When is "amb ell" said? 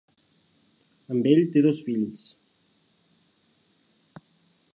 1.15-1.43